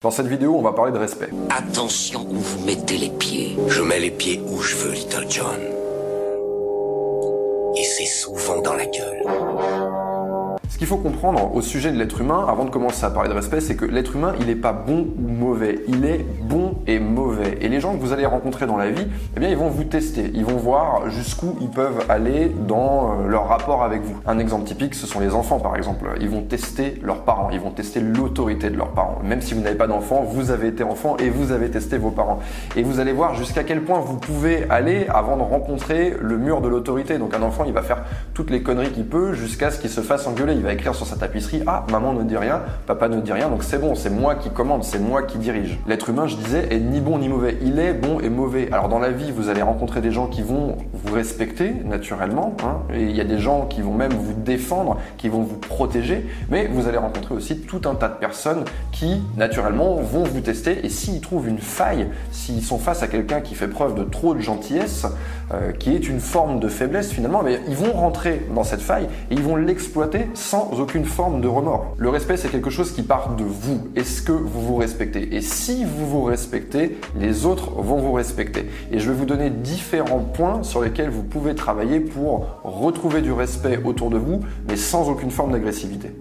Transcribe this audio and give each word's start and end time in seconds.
Dans 0.00 0.12
cette 0.12 0.28
vidéo, 0.28 0.54
on 0.54 0.62
va 0.62 0.72
parler 0.72 0.92
de 0.92 0.98
respect. 0.98 1.30
Attention 1.50 2.24
où 2.30 2.36
vous 2.36 2.64
mettez 2.64 2.98
les 2.98 3.10
pieds. 3.10 3.56
Je 3.66 3.82
mets 3.82 3.98
les 3.98 4.12
pieds 4.12 4.40
où 4.46 4.60
je 4.60 4.76
veux, 4.76 4.92
Little 4.92 5.26
John. 5.28 5.58
Et 7.76 7.82
c'est 7.82 8.06
souvent 8.06 8.62
dans 8.62 8.74
la 8.74 8.86
gueule. 8.86 9.97
Ce 10.68 10.76
qu'il 10.76 10.86
faut 10.86 10.98
comprendre 10.98 11.54
au 11.54 11.62
sujet 11.62 11.90
de 11.90 11.96
l'être 11.96 12.20
humain, 12.20 12.44
avant 12.46 12.66
de 12.66 12.70
commencer 12.70 13.02
à 13.02 13.08
parler 13.08 13.30
de 13.30 13.34
respect, 13.34 13.62
c'est 13.62 13.74
que 13.74 13.86
l'être 13.86 14.16
humain, 14.16 14.34
il 14.38 14.46
n'est 14.48 14.54
pas 14.54 14.74
bon 14.74 15.06
ou 15.18 15.26
mauvais. 15.26 15.80
Il 15.88 16.04
est 16.04 16.26
bon 16.42 16.74
et 16.86 16.98
mauvais. 16.98 17.56
Et 17.62 17.70
les 17.70 17.80
gens 17.80 17.94
que 17.94 18.00
vous 18.00 18.12
allez 18.12 18.26
rencontrer 18.26 18.66
dans 18.66 18.76
la 18.76 18.90
vie, 18.90 19.06
eh 19.34 19.40
bien, 19.40 19.48
ils 19.48 19.56
vont 19.56 19.70
vous 19.70 19.84
tester. 19.84 20.30
Ils 20.34 20.44
vont 20.44 20.58
voir 20.58 21.08
jusqu'où 21.08 21.56
ils 21.62 21.70
peuvent 21.70 22.04
aller 22.10 22.52
dans 22.66 23.12
euh, 23.22 23.28
leur 23.28 23.48
rapport 23.48 23.82
avec 23.82 24.02
vous. 24.02 24.16
Un 24.26 24.38
exemple 24.38 24.66
typique, 24.66 24.94
ce 24.94 25.06
sont 25.06 25.20
les 25.20 25.32
enfants, 25.34 25.58
par 25.58 25.74
exemple. 25.74 26.04
Ils 26.20 26.28
vont 26.28 26.42
tester 26.42 27.00
leurs 27.02 27.22
parents. 27.22 27.48
Ils 27.50 27.60
vont 27.60 27.70
tester 27.70 28.00
l'autorité 28.00 28.68
de 28.68 28.76
leurs 28.76 28.92
parents. 28.92 29.20
Même 29.24 29.40
si 29.40 29.54
vous 29.54 29.62
n'avez 29.62 29.78
pas 29.78 29.86
d'enfant, 29.86 30.22
vous 30.22 30.50
avez 30.50 30.68
été 30.68 30.84
enfant 30.84 31.16
et 31.16 31.30
vous 31.30 31.50
avez 31.50 31.70
testé 31.70 31.96
vos 31.96 32.10
parents. 32.10 32.40
Et 32.76 32.82
vous 32.82 33.00
allez 33.00 33.12
voir 33.12 33.34
jusqu'à 33.34 33.64
quel 33.64 33.84
point 33.84 34.00
vous 34.00 34.18
pouvez 34.18 34.68
aller 34.68 35.06
avant 35.08 35.38
de 35.38 35.42
rencontrer 35.42 36.14
le 36.20 36.36
mur 36.36 36.60
de 36.60 36.68
l'autorité. 36.68 37.16
Donc 37.16 37.32
un 37.32 37.42
enfant, 37.42 37.64
il 37.66 37.72
va 37.72 37.80
faire 37.80 38.04
toutes 38.34 38.50
les 38.50 38.62
conneries 38.62 38.90
qu'il 38.90 39.06
peut 39.06 39.32
jusqu'à 39.32 39.70
ce 39.70 39.80
qu'il 39.80 39.88
se 39.88 40.02
fasse 40.02 40.26
engueuler 40.26 40.57
écrire 40.66 40.94
sur 40.94 41.06
sa 41.06 41.16
tapisserie 41.16 41.62
Ah, 41.66 41.84
maman 41.90 42.12
ne 42.12 42.22
dit 42.24 42.36
rien, 42.36 42.62
papa 42.86 43.08
ne 43.08 43.20
dit 43.20 43.32
rien, 43.32 43.48
donc 43.48 43.62
c'est 43.62 43.78
bon, 43.78 43.94
c'est 43.94 44.10
moi 44.10 44.34
qui 44.34 44.50
commande, 44.50 44.84
c'est 44.84 44.98
moi 44.98 45.22
qui 45.22 45.38
dirige. 45.38 45.78
L'être 45.86 46.08
humain, 46.10 46.26
je 46.26 46.36
disais, 46.36 46.68
est 46.70 46.80
ni 46.80 47.00
bon 47.00 47.18
ni 47.18 47.28
mauvais. 47.28 47.56
Il 47.62 47.78
est 47.78 47.94
bon 47.94 48.20
et 48.20 48.28
mauvais. 48.28 48.68
Alors 48.72 48.88
dans 48.88 48.98
la 48.98 49.10
vie, 49.10 49.32
vous 49.32 49.48
allez 49.48 49.62
rencontrer 49.62 50.00
des 50.00 50.10
gens 50.10 50.26
qui 50.26 50.42
vont 50.42 50.76
vous 50.92 51.14
respecter 51.14 51.72
naturellement, 51.84 52.56
hein, 52.64 52.78
et 52.94 53.02
il 53.02 53.16
y 53.16 53.20
a 53.20 53.24
des 53.24 53.38
gens 53.38 53.66
qui 53.66 53.82
vont 53.82 53.94
même 53.94 54.12
vous 54.12 54.34
défendre, 54.34 54.98
qui 55.16 55.28
vont 55.28 55.42
vous 55.42 55.56
protéger, 55.56 56.26
mais 56.50 56.66
vous 56.66 56.88
allez 56.88 56.98
rencontrer 56.98 57.34
aussi 57.34 57.60
tout 57.60 57.82
un 57.86 57.94
tas 57.94 58.08
de 58.08 58.14
personnes 58.14 58.64
qui, 58.92 59.22
naturellement, 59.36 59.96
vont 59.96 60.24
vous 60.24 60.40
tester, 60.40 60.84
et 60.84 60.88
s'ils 60.88 61.20
trouvent 61.20 61.48
une 61.48 61.58
faille, 61.58 62.08
s'ils 62.30 62.62
sont 62.62 62.78
face 62.78 63.02
à 63.02 63.08
quelqu'un 63.08 63.40
qui 63.40 63.54
fait 63.54 63.68
preuve 63.68 63.94
de 63.94 64.04
trop 64.04 64.34
de 64.34 64.40
gentillesse, 64.40 65.06
euh, 65.52 65.72
qui 65.72 65.94
est 65.94 66.08
une 66.08 66.20
forme 66.20 66.60
de 66.60 66.68
faiblesse 66.68 67.10
finalement, 67.10 67.42
mais 67.42 67.60
ils 67.68 67.76
vont 67.76 67.92
rentrer 67.92 68.46
dans 68.54 68.64
cette 68.64 68.82
faille 68.82 69.08
et 69.30 69.34
ils 69.34 69.42
vont 69.42 69.56
l'exploiter 69.56 70.28
sans 70.48 70.80
aucune 70.80 71.04
forme 71.04 71.42
de 71.42 71.46
remords. 71.46 71.94
Le 71.98 72.08
respect, 72.08 72.38
c'est 72.38 72.48
quelque 72.48 72.70
chose 72.70 72.92
qui 72.92 73.02
part 73.02 73.36
de 73.36 73.44
vous. 73.44 73.88
Est-ce 73.94 74.22
que 74.22 74.32
vous 74.32 74.62
vous 74.62 74.76
respectez? 74.76 75.36
Et 75.36 75.42
si 75.42 75.84
vous 75.84 76.06
vous 76.06 76.22
respectez, 76.22 76.98
les 77.20 77.44
autres 77.44 77.72
vont 77.72 77.98
vous 77.98 78.14
respecter. 78.14 78.64
Et 78.90 78.98
je 78.98 79.10
vais 79.10 79.14
vous 79.14 79.26
donner 79.26 79.50
différents 79.50 80.20
points 80.20 80.62
sur 80.62 80.80
lesquels 80.80 81.10
vous 81.10 81.22
pouvez 81.22 81.54
travailler 81.54 82.00
pour 82.00 82.46
retrouver 82.64 83.20
du 83.20 83.30
respect 83.30 83.78
autour 83.84 84.08
de 84.08 84.16
vous, 84.16 84.40
mais 84.66 84.76
sans 84.76 85.10
aucune 85.10 85.30
forme 85.30 85.52
d'agressivité. 85.52 86.12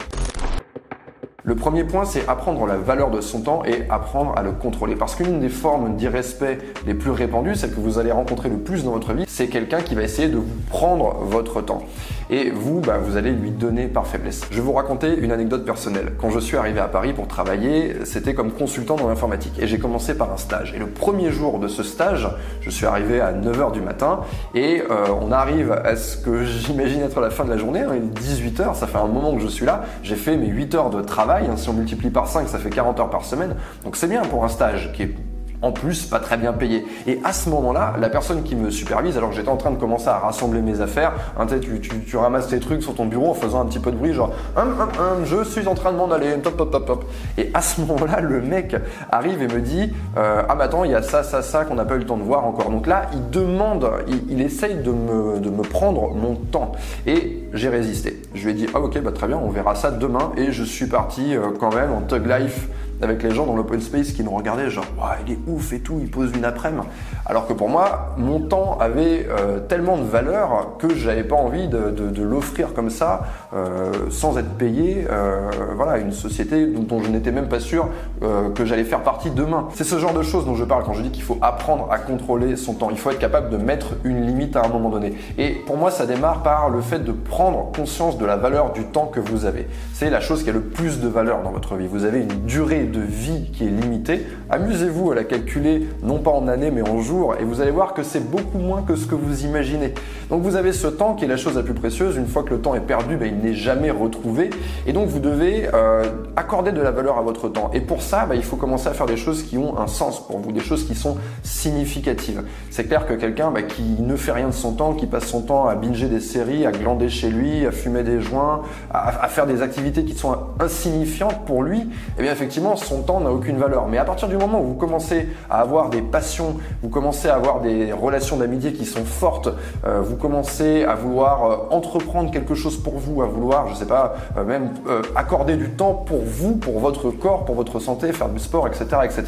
Le 1.47 1.55
premier 1.55 1.85
point, 1.85 2.03
c'est 2.03 2.27
apprendre 2.27 2.67
la 2.67 2.75
valeur 2.75 3.09
de 3.09 3.21
son 3.21 3.39
temps 3.39 3.63
et 3.63 3.85
apprendre 3.89 4.33
à 4.35 4.43
le 4.43 4.51
contrôler. 4.51 4.97
Parce 4.97 5.15
qu'une 5.15 5.39
des 5.39 5.47
formes 5.47 5.95
d'irrespect 5.95 6.57
les 6.85 6.93
plus 6.93 7.11
répandues, 7.11 7.55
celle 7.55 7.73
que 7.73 7.79
vous 7.79 7.99
allez 7.99 8.11
rencontrer 8.11 8.49
le 8.49 8.57
plus 8.57 8.83
dans 8.83 8.91
votre 8.91 9.13
vie, 9.13 9.23
c'est 9.29 9.47
quelqu'un 9.47 9.79
qui 9.79 9.95
va 9.95 10.03
essayer 10.03 10.27
de 10.27 10.35
vous 10.35 10.43
prendre 10.69 11.19
votre 11.21 11.61
temps. 11.61 11.83
Et 12.29 12.49
vous, 12.49 12.81
bah, 12.81 12.97
vous 13.01 13.15
allez 13.15 13.31
lui 13.31 13.51
donner 13.51 13.87
par 13.87 14.05
faiblesse. 14.07 14.41
Je 14.51 14.57
vais 14.57 14.61
vous 14.61 14.73
raconter 14.73 15.17
une 15.17 15.31
anecdote 15.31 15.63
personnelle. 15.63 16.15
Quand 16.19 16.29
je 16.31 16.39
suis 16.39 16.57
arrivé 16.57 16.81
à 16.81 16.89
Paris 16.89 17.13
pour 17.13 17.29
travailler, 17.29 17.95
c'était 18.03 18.33
comme 18.33 18.51
consultant 18.51 18.97
dans 18.97 19.07
l'informatique. 19.07 19.53
Et 19.57 19.67
j'ai 19.67 19.79
commencé 19.79 20.17
par 20.17 20.33
un 20.33 20.37
stage. 20.37 20.73
Et 20.75 20.79
le 20.79 20.87
premier 20.87 21.31
jour 21.31 21.59
de 21.59 21.69
ce 21.69 21.81
stage, 21.81 22.27
je 22.59 22.69
suis 22.69 22.85
arrivé 22.85 23.21
à 23.21 23.31
9h 23.31 23.71
du 23.71 23.79
matin 23.79 24.19
et 24.53 24.81
euh, 24.81 25.05
on 25.21 25.31
arrive 25.31 25.71
à 25.71 25.95
ce 25.95 26.17
que 26.17 26.43
j'imagine 26.43 27.03
être 27.03 27.21
la 27.21 27.29
fin 27.29 27.45
de 27.45 27.51
la 27.51 27.57
journée, 27.57 27.83
hein, 27.83 27.95
18h, 28.21 28.75
ça 28.75 28.85
fait 28.85 28.97
un 28.97 29.07
moment 29.07 29.33
que 29.33 29.41
je 29.41 29.47
suis 29.47 29.65
là. 29.65 29.85
J'ai 30.03 30.17
fait 30.17 30.35
mes 30.35 30.47
8 30.47 30.75
heures 30.75 30.89
de 30.89 31.01
travail 31.01 31.36
Hein. 31.45 31.57
Si 31.57 31.69
on 31.69 31.73
multiplie 31.73 32.09
par 32.09 32.27
5, 32.27 32.47
ça 32.47 32.57
fait 32.57 32.69
40 32.69 32.99
heures 32.99 33.09
par 33.09 33.23
semaine. 33.23 33.55
Donc 33.83 33.95
c'est 33.95 34.07
bien 34.07 34.21
pour 34.23 34.43
un 34.43 34.49
stage 34.49 34.91
qui 34.93 35.03
est 35.03 35.15
en 35.61 35.71
plus 35.71 36.05
pas 36.05 36.19
très 36.19 36.37
bien 36.37 36.53
payé. 36.53 36.85
Et 37.07 37.19
à 37.23 37.33
ce 37.33 37.49
moment-là, 37.49 37.95
la 37.99 38.09
personne 38.09 38.43
qui 38.43 38.55
me 38.55 38.69
supervise, 38.69 39.17
alors 39.17 39.29
que 39.29 39.35
j'étais 39.35 39.49
en 39.49 39.57
train 39.57 39.71
de 39.71 39.77
commencer 39.77 40.07
à 40.07 40.17
rassembler 40.17 40.61
mes 40.61 40.81
affaires, 40.81 41.13
hein, 41.37 41.45
tu, 41.47 41.79
tu, 41.79 41.99
tu, 42.01 42.17
ramasses 42.17 42.47
tes 42.47 42.59
trucs 42.59 42.83
sur 42.83 42.95
ton 42.95 43.05
bureau 43.05 43.31
en 43.31 43.33
faisant 43.33 43.61
un 43.61 43.65
petit 43.65 43.79
peu 43.79 43.91
de 43.91 43.97
bruit, 43.97 44.13
genre 44.13 44.31
hum, 44.55 44.75
hum, 44.79 44.89
hum, 44.99 45.25
je 45.25 45.43
suis 45.43 45.67
en 45.67 45.75
train 45.75 45.91
de 45.91 45.97
m'en 45.97 46.11
aller, 46.11 46.31
top, 46.39 46.57
top, 46.57 46.71
top, 46.71 46.85
top. 46.85 47.05
Et 47.37 47.49
à 47.53 47.61
ce 47.61 47.81
moment-là, 47.81 48.21
le 48.21 48.41
mec 48.41 48.75
arrive 49.11 49.41
et 49.41 49.47
me 49.47 49.61
dit 49.61 49.91
euh, 50.17 50.43
ah 50.47 50.55
mais 50.55 50.63
attends, 50.63 50.83
il 50.83 50.91
y 50.91 50.95
a 50.95 51.01
ça, 51.01 51.23
ça, 51.23 51.41
ça 51.41 51.65
qu'on 51.65 51.75
n'a 51.75 51.85
pas 51.85 51.95
eu 51.95 51.99
le 51.99 52.05
temps 52.05 52.17
de 52.17 52.23
voir 52.23 52.45
encore. 52.45 52.69
Donc 52.69 52.87
là, 52.87 53.03
il 53.13 53.29
demande, 53.29 53.89
il, 54.29 54.41
essaye 54.41 54.75
de 54.75 54.91
me, 54.91 55.39
de 55.39 55.49
me 55.49 55.63
prendre 55.63 56.13
mon 56.13 56.35
temps. 56.35 56.73
Et 57.05 57.47
j'ai 57.53 57.69
résisté. 57.69 58.21
Je 58.33 58.43
lui 58.45 58.51
ai 58.51 58.53
dit 58.53 58.67
ah 58.73 58.79
ok 58.79 59.01
bah 59.01 59.11
très 59.11 59.27
bien, 59.27 59.39
on 59.43 59.49
verra 59.49 59.75
ça 59.75 59.91
demain. 59.91 60.31
Et 60.37 60.51
je 60.51 60.63
suis 60.63 60.87
parti 60.87 61.35
euh, 61.35 61.47
quand 61.59 61.73
même 61.73 61.91
en 61.91 62.01
Tug 62.01 62.25
Life 62.27 62.67
avec 63.01 63.23
les 63.23 63.31
gens 63.31 63.45
dans 63.45 63.55
l'open 63.55 63.81
space 63.81 64.11
qui 64.11 64.23
nous 64.23 64.31
regardaient 64.31 64.69
genre 64.69 64.85
il 65.25 65.33
est 65.33 65.39
ouf 65.47 65.73
et 65.73 65.79
tout, 65.79 65.97
il 66.01 66.09
pose 66.09 66.31
une 66.35 66.45
après-midi. 66.45 66.87
Alors 67.25 67.47
que 67.47 67.53
pour 67.53 67.69
moi, 67.69 68.15
mon 68.17 68.39
temps 68.39 68.77
avait 68.79 69.27
euh, 69.29 69.59
tellement 69.59 69.97
de 69.97 70.03
valeur 70.03 70.77
que 70.77 70.93
j'avais 70.95 71.23
pas 71.23 71.35
envie 71.35 71.67
de, 71.67 72.21
l'offrir 72.21 72.73
comme 72.73 72.89
ça 72.89 73.25
euh, 73.53 73.91
sans 74.09 74.37
être 74.37 74.49
payé. 74.49 75.07
Euh, 75.09 75.49
voilà, 75.75 75.97
une 75.97 76.11
société 76.11 76.65
dont, 76.65 77.01
je 77.01 77.09
n'étais 77.09 77.31
même 77.31 77.47
pas 77.47 77.59
sûr 77.59 77.89
euh, 78.23 78.49
que 78.49 78.65
j'allais 78.65 78.83
faire 78.83 79.03
partie 79.03 79.29
demain. 79.29 79.67
C'est 79.73 79.83
ce 79.83 79.97
genre 79.99 80.13
de 80.13 80.23
choses 80.23 80.45
dont 80.45 80.55
je 80.55 80.63
parle 80.63 80.83
quand 80.83 80.93
je 80.93 81.01
dis 81.01 81.11
qu'il 81.11 81.23
faut 81.23 81.37
apprendre 81.41 81.87
à 81.91 81.97
contrôler 81.99 82.55
son 82.55 82.73
temps. 82.73 82.89
Il 82.91 82.97
faut 82.97 83.11
être 83.11 83.19
capable 83.19 83.49
de 83.49 83.57
mettre 83.57 83.93
une 84.03 84.25
limite 84.25 84.55
à 84.55 84.65
un 84.65 84.67
moment 84.67 84.89
donné. 84.89 85.13
Et 85.37 85.51
pour 85.51 85.77
moi, 85.77 85.91
ça 85.91 86.05
démarre 86.05 86.43
par 86.43 86.69
le 86.69 86.81
fait 86.81 86.99
de 86.99 87.11
prendre 87.11 87.71
conscience 87.75 88.17
de 88.17 88.25
la 88.25 88.35
valeur 88.35 88.73
du 88.73 88.85
temps 88.85 89.05
que 89.05 89.19
vous 89.19 89.45
avez. 89.45 89.67
C'est 89.93 90.09
la 90.09 90.19
chose 90.19 90.43
qui 90.43 90.49
a 90.49 90.53
le 90.53 90.61
plus 90.61 90.99
de 90.99 91.07
valeur 91.07 91.43
dans 91.43 91.51
votre 91.51 91.75
vie. 91.75 91.87
Vous 91.87 92.05
avez 92.05 92.21
une 92.21 92.45
durée 92.45 92.86
de 92.91 92.99
vie 92.99 93.51
qui 93.51 93.65
est 93.65 93.69
limitée. 93.69 94.25
Amusez-vous 94.49 95.11
à 95.11 95.15
la 95.15 95.23
calculer, 95.23 95.87
non 96.03 96.19
pas 96.19 96.31
en 96.31 96.47
années, 96.47 96.71
mais 96.71 96.87
en 96.87 96.99
jours, 96.99 97.35
et 97.39 97.43
vous 97.43 97.61
allez 97.61 97.71
voir 97.71 97.93
que 97.93 98.03
c'est 98.03 98.29
beaucoup 98.29 98.57
moins 98.57 98.81
que 98.81 98.95
ce 98.95 99.05
que 99.05 99.15
vous 99.15 99.45
imaginez. 99.45 99.93
Donc 100.29 100.41
vous 100.41 100.55
avez 100.55 100.73
ce 100.73 100.87
temps 100.87 101.15
qui 101.15 101.25
est 101.25 101.27
la 101.27 101.37
chose 101.37 101.55
la 101.55 101.63
plus 101.63 101.73
précieuse. 101.73 102.17
Une 102.17 102.27
fois 102.27 102.43
que 102.43 102.51
le 102.51 102.61
temps 102.61 102.75
est 102.75 102.81
perdu, 102.81 103.17
ben, 103.17 103.27
il 103.27 103.37
n'est 103.47 103.55
jamais 103.55 103.91
retrouvé. 103.91 104.49
Et 104.85 104.93
donc 104.93 105.07
vous 105.07 105.19
devez 105.19 105.69
euh, 105.73 106.03
accorder 106.35 106.71
de 106.71 106.81
la 106.81 106.91
valeur 106.91 107.17
à 107.17 107.21
votre 107.21 107.49
temps. 107.49 107.71
Et 107.73 107.81
pour 107.81 108.01
ça, 108.01 108.25
ben, 108.25 108.35
il 108.35 108.43
faut 108.43 108.57
commencer 108.57 108.87
à 108.87 108.93
faire 108.93 109.05
des 109.05 109.17
choses 109.17 109.43
qui 109.43 109.57
ont 109.57 109.77
un 109.77 109.87
sens 109.87 110.25
pour 110.25 110.39
vous, 110.39 110.51
des 110.51 110.61
choses 110.61 110.85
qui 110.85 110.95
sont 110.95 111.17
significatives. 111.43 112.43
C'est 112.69 112.85
clair 112.85 113.05
que 113.05 113.13
quelqu'un 113.13 113.51
ben, 113.51 113.65
qui 113.65 113.83
ne 113.99 114.15
fait 114.15 114.31
rien 114.31 114.47
de 114.47 114.53
son 114.53 114.73
temps, 114.73 114.93
qui 114.93 115.07
passe 115.07 115.25
son 115.25 115.41
temps 115.41 115.67
à 115.67 115.75
binger 115.75 116.07
des 116.07 116.19
séries, 116.19 116.65
à 116.65 116.71
glander 116.71 117.09
chez 117.09 117.29
lui, 117.29 117.65
à 117.65 117.71
fumer 117.71 118.03
des 118.03 118.21
joints, 118.21 118.61
à, 118.91 119.23
à 119.23 119.27
faire 119.27 119.47
des 119.47 119.61
activités 119.61 120.03
qui 120.03 120.13
sont 120.13 120.37
insignifiantes 120.59 121.45
pour 121.45 121.63
lui, 121.63 121.89
eh 122.17 122.21
bien 122.21 122.31
effectivement, 122.31 122.75
son 122.77 123.01
temps 123.01 123.19
n'a 123.19 123.31
aucune 123.31 123.57
valeur. 123.57 123.87
Mais 123.87 123.97
à 123.97 124.05
partir 124.05 124.27
du 124.27 124.37
moment 124.37 124.59
où 124.61 124.67
vous 124.67 124.75
commencez 124.75 125.27
à 125.49 125.61
avoir 125.61 125.89
des 125.89 126.01
passions, 126.01 126.57
vous 126.81 126.89
commencez 126.89 127.29
à 127.29 127.35
avoir 127.35 127.61
des 127.61 127.91
relations 127.91 128.37
d'amitié 128.37 128.73
qui 128.73 128.85
sont 128.85 129.05
fortes, 129.05 129.49
euh, 129.85 130.01
vous 130.01 130.15
commencez 130.15 130.83
à 130.83 130.95
vouloir 130.95 131.45
euh, 131.45 131.55
entreprendre 131.75 132.31
quelque 132.31 132.55
chose 132.55 132.77
pour 132.77 132.97
vous, 132.97 133.21
à 133.21 133.25
vouloir, 133.25 133.67
je 133.69 133.75
sais 133.75 133.85
pas, 133.85 134.15
euh, 134.37 134.43
même 134.43 134.69
accorder 135.15 135.55
du 135.55 135.69
temps 135.69 135.93
pour 135.93 136.21
vous, 136.23 136.55
pour 136.55 136.79
votre 136.79 137.11
corps, 137.11 137.45
pour 137.45 137.55
votre 137.55 137.79
santé, 137.79 138.11
faire 138.13 138.29
du 138.29 138.39
sport, 138.39 138.67
etc., 138.67 138.85
etc. 139.03 139.23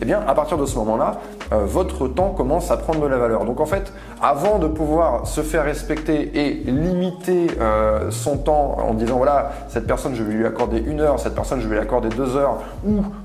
Eh 0.00 0.04
bien, 0.04 0.20
à 0.26 0.34
partir 0.34 0.58
de 0.58 0.66
ce 0.66 0.76
moment-là, 0.78 1.18
votre 1.50 2.08
temps 2.08 2.30
commence 2.30 2.70
à 2.70 2.76
prendre 2.76 3.00
de 3.00 3.06
la 3.06 3.18
valeur. 3.18 3.44
Donc 3.44 3.60
en 3.60 3.66
fait, 3.66 3.92
avant 4.22 4.58
de 4.58 4.68
pouvoir 4.68 5.26
se 5.26 5.40
faire 5.40 5.64
respecter 5.64 6.30
et 6.38 6.70
limiter 6.70 7.48
son 8.10 8.36
temps 8.36 8.76
en 8.78 8.94
disant 8.94 9.16
voilà, 9.16 9.52
cette 9.68 9.86
personne 9.86 10.14
je 10.14 10.22
vais 10.22 10.32
lui 10.32 10.46
accorder 10.46 10.78
une 10.78 11.00
heure, 11.00 11.18
cette 11.18 11.34
personne 11.34 11.60
je 11.60 11.68
vais 11.68 11.76
lui 11.76 11.82
accorder 11.82 12.08
deux 12.08 12.36
heures, 12.36 12.58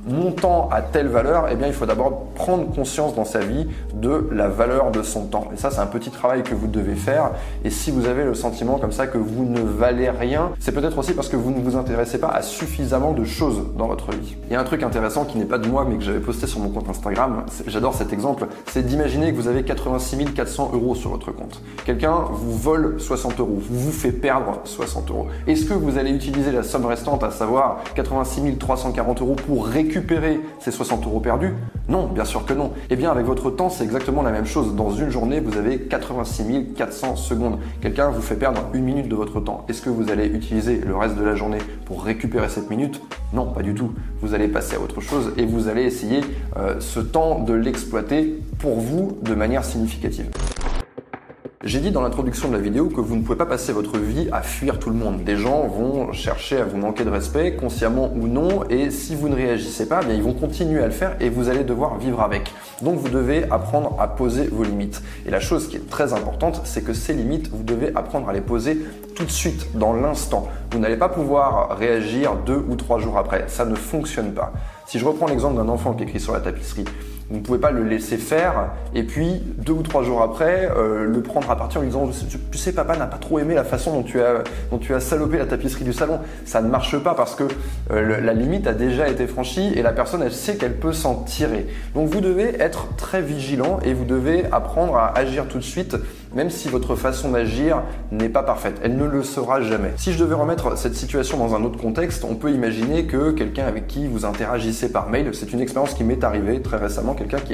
mon 0.08 0.32
temps 0.32 0.70
a 0.72 0.82
telle 0.82 1.08
valeur, 1.08 1.48
eh 1.52 1.56
bien, 1.56 1.68
il 1.68 1.74
faut 1.74 1.86
d'abord 1.86 2.26
prendre 2.36 2.72
conscience 2.74 3.16
dans 3.16 3.26
sa 3.26 3.40
vie 3.40 3.68
de 3.94 4.28
la 4.32 4.48
valeur 4.48 4.92
de 4.92 5.02
son 5.02 5.26
temps. 5.26 5.50
Et 5.54 5.58
ça, 5.58 5.72
c'est 5.72 5.80
un 5.80 5.88
petit 5.88 6.12
travail 6.12 6.44
que 6.44 6.54
vous 6.54 6.68
devez 6.68 6.96
faire. 6.96 7.32
Et 7.64 7.70
si 7.70 7.92
vous 7.92 8.08
avez 8.08 8.24
le 8.24 8.36
sentiment 8.36 8.78
comme 8.78 8.92
ça 8.92 9.08
que 9.08 9.18
vous 9.18 9.46
ne 9.46 9.62
valez 9.62 10.10
rien, 10.10 10.52
c'est 10.60 10.72
peut-être 10.72 10.98
aussi 10.98 11.14
parce 11.14 11.30
que 11.30 11.36
vous 11.36 11.52
ne 11.52 11.60
vous 11.60 11.76
intéressez 11.76 12.20
pas 12.20 12.30
à 12.30 12.42
suffisamment 12.42 13.14
de 13.14 13.24
choses 13.24 13.64
dans 13.78 13.88
votre 13.88 14.12
vie. 14.12 14.36
Il 14.48 14.54
y 14.54 14.56
a 14.56 14.60
un 14.60 14.64
truc 14.64 14.84
intéressant 14.84 15.26
qui 15.26 15.38
n'est 15.38 15.46
pas 15.46 15.58
de 15.58 15.68
moi, 15.68 15.86
mais 15.88 15.98
que 15.98 16.04
j'avais 16.04 16.20
posté 16.20 16.48
sur 16.48 16.60
mon 16.60 16.70
compte 16.70 16.90
Instagram. 16.90 17.46
J'adore 17.68 17.94
cet 17.94 18.14
exemple. 18.14 18.48
C'est 18.68 18.86
d'imaginer 18.86 19.32
que 19.32 19.38
vous 19.38 19.48
avez 19.48 19.64
86 19.64 20.34
400 20.36 20.72
euros 20.74 20.96
sur 20.96 21.12
votre 21.12 21.32
compte. 21.32 21.62
Quelqu'un 21.86 22.26
vous 22.32 22.58
vole 22.58 23.00
60 23.00 23.40
euros, 23.40 23.58
vous 23.70 23.92
fait 23.92 24.12
perdre 24.12 24.60
60 24.64 25.10
euros. 25.10 25.28
Est-ce 25.48 25.66
que 25.66 25.74
vous 25.74 25.98
allez 25.98 26.12
utiliser 26.12 26.52
la 26.52 26.64
somme 26.64 26.86
restante, 26.86 27.24
à 27.24 27.32
savoir 27.32 27.80
86 27.96 28.58
340 28.58 29.22
euros 29.22 29.36
récupérer 29.60 30.40
ces 30.60 30.72
60 30.72 31.06
euros 31.06 31.20
perdus 31.20 31.54
Non, 31.90 32.08
bien 32.08 32.26
sûr 32.26 32.46
que 32.46 32.54
non. 32.54 32.72
Eh 32.90 32.96
bien, 32.96 33.12
avec 33.12 33.26
votre 33.26 33.52
temps, 33.52 33.70
c'est 33.70 33.84
exactement 33.84 34.22
la 34.22 34.32
même 34.32 34.46
chose. 34.46 34.76
Dans 34.76 34.92
une 34.92 35.10
journée, 35.10 35.40
vous 35.40 35.58
avez 35.58 35.80
86 35.80 36.74
400 36.76 37.16
secondes. 37.16 37.60
Quelqu'un 37.82 38.10
vous 38.10 38.22
fait 38.22 38.36
perdre 38.36 38.62
une 38.74 38.84
minute 38.84 39.08
de 39.08 39.16
votre 39.16 39.40
temps. 39.40 39.66
Est-ce 39.70 39.82
que 39.82 39.90
vous 39.90 40.12
allez 40.12 40.28
utiliser 40.28 40.78
le 40.78 40.96
reste 40.96 41.16
de 41.16 41.24
la 41.24 41.36
journée 41.36 41.60
pour 41.86 42.04
récupérer 42.04 42.50
cette 42.50 42.70
minute 42.70 43.02
Non, 43.34 43.48
pas 43.48 43.62
du 43.62 43.74
tout. 43.74 43.92
Vous 44.22 44.34
allez 44.34 44.48
passer 44.48 44.76
à 44.76 44.80
autre 44.80 45.02
chose 45.02 45.34
et 45.38 45.46
vous 45.46 45.68
allez 45.68 45.84
essayer 45.84 46.22
euh, 46.58 46.76
ce 46.80 47.00
temps 47.00 47.40
de 47.40 47.54
l'exploiter 47.54 48.40
pour 48.60 48.80
vous 48.80 49.18
de 49.22 49.36
manière 49.36 49.64
significative. 49.64 50.30
J'ai 51.66 51.80
dit 51.80 51.90
dans 51.90 52.04
l'introduction 52.04 52.50
de 52.50 52.54
la 52.54 52.60
vidéo 52.60 52.90
que 52.90 53.02
vous 53.02 53.16
ne 53.16 53.24
pouvez 53.24 53.40
pas 53.40 53.48
passer 53.48 53.74
votre 53.74 53.98
vie 53.98 54.30
à 54.32 54.44
fuir 54.44 54.78
tout 54.78 54.92
le 54.92 54.96
monde. 54.96 55.24
Des 55.24 55.36
gens 55.36 55.66
vont 55.66 56.14
chercher 56.14 56.62
à 56.62 56.64
vous 56.64 56.78
manquer 56.78 57.04
de 57.04 57.10
respect, 57.10 57.56
consciemment 57.56 58.12
ou 58.16 58.28
non, 58.28 58.70
et 58.70 58.92
si 58.92 59.16
vous 59.16 59.30
ne 59.30 59.36
réagissez 59.36 59.88
pas, 59.88 60.02
eh 60.04 60.06
bien 60.06 60.14
ils 60.14 60.22
vont 60.22 60.34
continuer 60.34 60.84
à 60.84 60.86
le 60.86 60.92
faire 60.92 61.16
et 61.20 61.28
vous 61.28 61.50
allez 61.50 61.64
devoir 61.64 61.98
vivre 61.98 62.22
avec. 62.22 62.54
Donc 62.84 63.00
vous 63.00 63.10
devez 63.10 63.46
apprendre 63.50 63.96
à 64.00 64.08
poser 64.08 64.46
vos 64.46 64.64
limites. 64.64 65.02
Et 65.26 65.32
la 65.32 65.40
chose 65.40 65.68
qui 65.68 65.78
est 65.78 65.90
très 65.90 66.14
importante, 66.14 66.62
c'est 66.66 66.84
que 66.84 66.94
ces 66.94 67.14
limites, 67.14 67.50
vous 67.52 67.64
devez 67.64 67.92
apprendre 67.96 68.30
à 68.30 68.34
les 68.34 68.42
poser 68.42 68.86
tout 69.16 69.26
de 69.26 69.32
suite, 69.32 69.76
dans 69.76 69.94
l'instant. 69.94 70.48
Vous 70.72 70.78
n'allez 70.78 70.98
pas 70.98 71.10
pouvoir 71.10 71.76
réagir 71.80 72.36
deux 72.46 72.64
ou 72.70 72.76
trois 72.76 73.00
jours 73.00 73.18
après. 73.18 73.46
Ça 73.48 73.66
ne 73.66 73.74
fonctionne 73.74 74.34
pas. 74.34 74.54
Si 74.86 75.00
je 75.00 75.06
reprends 75.06 75.26
l'exemple 75.26 75.58
d'un 75.58 75.70
enfant 75.70 75.94
qui 75.94 76.04
écrit 76.04 76.20
sur 76.20 76.34
la 76.34 76.42
tapisserie, 76.42 76.86
vous 77.30 77.38
ne 77.38 77.42
pouvez 77.42 77.58
pas 77.58 77.72
le 77.72 77.84
laisser 77.84 78.18
faire 78.18 78.70
et 78.94 79.02
puis 79.02 79.42
deux 79.58 79.74
ou 79.74 79.82
trois 79.82 80.04
jours 80.04 80.22
après 80.22 80.70
euh, 80.78 81.06
le 81.06 81.22
prendre 81.24 81.50
à 81.50 81.56
partir 81.56 81.80
en 81.80 81.84
lui 81.84 81.90
disant 81.90 82.08
tu 82.52 82.58
sais 82.58 82.72
papa 82.72 82.96
n'a 82.98 83.08
pas 83.08 83.18
trop 83.18 83.40
aimé 83.40 83.56
la 83.56 83.64
façon 83.64 83.94
dont 83.94 84.78
tu 84.78 84.94
as 84.94 85.00
salopé 85.00 85.40
la 85.40 85.48
tapisserie 85.48 85.86
du 85.86 85.94
salon. 85.94 86.20
Ça 86.46 86.62
ne 86.62 86.70
marche 86.70 86.98
pas 87.00 87.16
parce 87.16 87.36
que 87.36 87.46
euh, 87.92 88.22
la 88.22 88.34
limite 88.34 88.68
a 88.68 88.74
déjà 88.74 89.08
été 89.08 89.26
franchie 89.26 89.74
et 89.76 89.82
la 89.82 89.92
personne 89.92 90.22
elle 90.22 90.32
sait 90.32 90.56
qu'elle 90.56 90.76
peut 90.76 90.94
s'en 90.94 91.16
tirer. 91.24 91.66
Donc 91.96 92.10
vous 92.10 92.22
devez 92.22 92.62
être 92.62 92.96
très 92.96 93.22
vigilant 93.22 93.80
et 93.84 93.94
vous 93.94 94.06
devez 94.06 94.46
apprendre 94.52 94.96
à 94.96 95.18
agir 95.18 95.48
tout 95.48 95.58
de 95.58 95.64
suite 95.64 95.98
même 96.36 96.50
si 96.50 96.70
votre 96.70 96.96
façon 96.96 97.32
d'agir 97.32 97.82
n'est 98.12 98.30
pas 98.30 98.44
parfaite. 98.44 98.80
Elle 98.84 98.98
ne 98.98 99.06
le 99.06 99.24
sera 99.24 99.62
jamais. 99.62 99.94
Si 99.98 100.14
je 100.14 100.20
devais 100.20 100.36
remettre 100.36 100.78
cette 100.78 100.96
situation 100.96 101.38
dans 101.38 101.56
un 101.56 101.64
autre 101.64 101.80
contexte, 101.80 102.24
on 102.26 102.36
peut 102.36 102.52
imaginer 102.52 103.06
que 103.06 103.32
quelqu'un 103.32 103.66
avec 103.66 103.88
qui 103.88 104.08
vous 104.08 104.26
interagissez 104.26 104.92
par 104.92 105.10
mail, 105.10 105.30
c'est 105.34 105.54
une 105.54 105.62
expérience 105.62 105.94
qui 105.94 106.04
m'est 106.04 106.24
arrivée 106.24 106.62
très 106.62 106.78
récemment, 106.78 107.14
quelqu'un 107.14 107.40
qui 107.40 107.54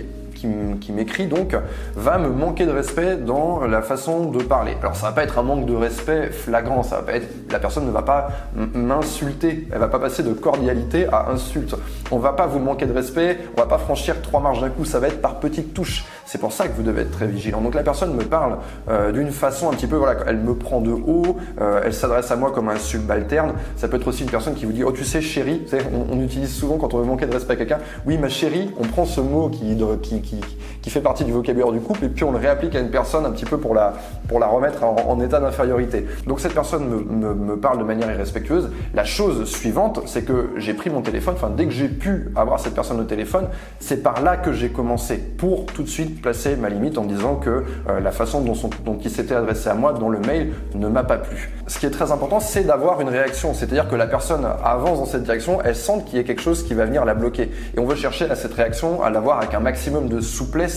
qui 0.79 0.91
m'écrit 0.91 1.27
donc 1.27 1.55
va 1.95 2.17
me 2.17 2.29
manquer 2.29 2.65
de 2.65 2.71
respect 2.71 3.17
dans 3.17 3.61
la 3.65 3.81
façon 3.81 4.25
de 4.25 4.43
parler. 4.43 4.75
Alors 4.81 4.95
ça 4.95 5.07
va 5.07 5.11
pas 5.13 5.23
être 5.23 5.39
un 5.39 5.43
manque 5.43 5.65
de 5.65 5.75
respect 5.75 6.29
flagrant, 6.31 6.83
ça 6.83 6.97
va 6.97 7.01
pas 7.03 7.13
être 7.13 7.27
la 7.51 7.59
personne 7.59 7.85
ne 7.85 7.91
va 7.91 8.01
pas 8.01 8.29
m'insulter, 8.73 9.67
elle 9.71 9.79
va 9.79 9.87
pas 9.87 9.99
passer 9.99 10.23
de 10.23 10.33
cordialité 10.33 11.07
à 11.11 11.29
insulte. 11.29 11.75
On 12.11 12.17
va 12.17 12.33
pas 12.33 12.47
vous 12.47 12.59
manquer 12.59 12.85
de 12.85 12.93
respect, 12.93 13.37
on 13.55 13.61
va 13.61 13.67
pas 13.67 13.77
franchir 13.77 14.21
trois 14.21 14.41
marches 14.41 14.61
d'un 14.61 14.69
coup, 14.69 14.85
ça 14.85 14.99
va 14.99 15.07
être 15.07 15.21
par 15.21 15.39
petites 15.39 15.73
touches. 15.73 16.05
C'est 16.25 16.37
pour 16.37 16.53
ça 16.53 16.67
que 16.67 16.73
vous 16.73 16.83
devez 16.83 17.01
être 17.01 17.11
très 17.11 17.27
vigilant. 17.27 17.61
Donc 17.61 17.75
la 17.75 17.83
personne 17.83 18.15
me 18.15 18.23
parle 18.23 18.57
euh, 18.89 19.11
d'une 19.11 19.31
façon 19.31 19.69
un 19.69 19.73
petit 19.73 19.87
peu 19.87 19.97
voilà, 19.97 20.21
elle 20.27 20.37
me 20.37 20.55
prend 20.55 20.79
de 20.81 20.91
haut, 20.91 21.37
euh, 21.59 21.81
elle 21.83 21.93
s'adresse 21.93 22.31
à 22.31 22.35
moi 22.35 22.51
comme 22.51 22.69
un 22.69 22.77
subalterne. 22.77 23.53
Ça 23.75 23.87
peut 23.87 23.97
être 23.97 24.07
aussi 24.07 24.23
une 24.23 24.29
personne 24.29 24.53
qui 24.53 24.65
vous 24.65 24.71
dit 24.71 24.83
oh 24.83 24.91
tu 24.91 25.03
sais 25.03 25.21
chérie, 25.21 25.65
on, 26.09 26.21
utilise 26.21 26.53
souvent 26.53 26.77
quand 26.77 26.93
on 26.93 26.99
veut 26.99 27.05
manquer 27.05 27.25
de 27.25 27.33
respect 27.33 27.53
à 27.53 27.55
quelqu'un. 27.57 27.79
Oui 28.05 28.17
ma 28.17 28.29
chérie, 28.29 28.71
on 28.79 28.83
prend 28.83 29.05
ce 29.05 29.19
mot 29.19 29.49
qui, 29.49 29.77
qui, 30.01 30.21
politique 30.31 30.80
fait 30.89 31.01
partie 31.01 31.23
du 31.23 31.31
vocabulaire 31.31 31.71
du 31.71 31.79
couple 31.79 32.05
et 32.05 32.09
puis 32.09 32.23
on 32.23 32.31
le 32.31 32.37
réapplique 32.37 32.75
à 32.75 32.79
une 32.79 32.89
personne 32.89 33.25
un 33.25 33.31
petit 33.31 33.45
peu 33.45 33.57
pour 33.57 33.75
la, 33.75 33.93
pour 34.27 34.39
la 34.39 34.47
remettre 34.47 34.83
en, 34.83 35.19
état 35.21 35.39
d'infériorité. 35.39 36.05
Donc 36.25 36.39
cette 36.39 36.53
personne 36.53 36.87
me, 36.87 37.33
me, 37.33 37.57
parle 37.57 37.77
de 37.77 37.83
manière 37.83 38.11
irrespectueuse. 38.11 38.71
La 38.93 39.03
chose 39.03 39.45
suivante, 39.45 40.01
c'est 40.05 40.23
que 40.23 40.49
j'ai 40.57 40.73
pris 40.73 40.89
mon 40.89 41.01
téléphone, 41.01 41.35
enfin 41.35 41.51
dès 41.55 41.65
que 41.65 41.71
j'ai 41.71 41.87
pu 41.87 42.31
avoir 42.35 42.59
cette 42.59 42.73
personne 42.73 42.99
au 42.99 43.03
téléphone, 43.03 43.47
c'est 43.79 44.01
par 44.01 44.21
là 44.21 44.37
que 44.37 44.53
j'ai 44.53 44.69
commencé 44.69 45.17
pour 45.17 45.67
tout 45.67 45.83
de 45.83 45.89
suite 45.89 46.21
placer 46.21 46.55
ma 46.55 46.69
limite 46.69 46.97
en 46.97 47.03
disant 47.03 47.35
que 47.35 47.63
euh, 47.89 47.99
la 47.99 48.11
façon 48.11 48.41
dont, 48.41 48.55
son, 48.55 48.69
dont 48.83 48.97
il 49.03 49.11
s'était 49.11 49.35
adressé 49.35 49.69
à 49.69 49.75
moi 49.75 49.93
dans 49.93 50.09
le 50.09 50.19
mail 50.19 50.53
ne 50.73 50.87
m'a 50.87 51.03
pas 51.03 51.17
plu. 51.17 51.51
Ce 51.67 51.77
qui 51.77 51.85
est 51.85 51.91
très 51.91 52.11
important, 52.11 52.39
c'est 52.39 52.63
d'avoir 52.63 53.01
une 53.01 53.09
réaction, 53.09 53.53
c'est-à-dire 53.53 53.87
que 53.87 53.95
la 53.95 54.07
personne 54.07 54.45
avance 54.63 54.99
dans 54.99 55.05
cette 55.05 55.23
direction, 55.23 55.59
elle 55.63 55.75
sent 55.75 56.03
qu'il 56.05 56.17
y 56.17 56.21
a 56.21 56.23
quelque 56.23 56.41
chose 56.41 56.63
qui 56.63 56.73
va 56.73 56.85
venir 56.85 57.05
la 57.05 57.13
bloquer. 57.13 57.51
Et 57.75 57.79
on 57.79 57.85
veut 57.85 57.95
chercher 57.95 58.29
à 58.29 58.35
cette 58.35 58.53
réaction 58.53 59.03
à 59.03 59.09
l'avoir 59.09 59.37
avec 59.37 59.53
un 59.53 59.59
maximum 59.59 60.09
de 60.09 60.19
souplesse 60.19 60.70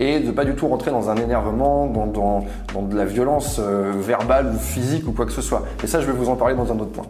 et 0.00 0.20
de 0.20 0.30
pas 0.30 0.44
du 0.44 0.54
tout 0.54 0.68
rentrer 0.68 0.90
dans 0.90 1.10
un 1.10 1.16
énervement, 1.16 1.86
dans, 1.86 2.44
de 2.82 2.96
la 2.96 3.04
violence 3.04 3.60
euh, 3.60 3.92
verbale 3.96 4.52
ou 4.54 4.58
physique 4.58 5.06
ou 5.06 5.12
quoi 5.12 5.26
que 5.26 5.32
ce 5.32 5.42
soit. 5.42 5.64
Et 5.82 5.86
ça, 5.86 6.00
je 6.00 6.06
vais 6.06 6.12
vous 6.12 6.28
en 6.28 6.36
parler 6.36 6.54
dans 6.54 6.72
un 6.72 6.78
autre 6.78 6.92
point. 6.92 7.06